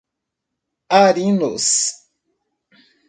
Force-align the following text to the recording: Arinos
Arinos 0.99 1.69